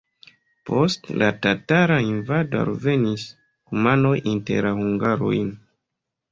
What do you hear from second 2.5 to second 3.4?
alvenis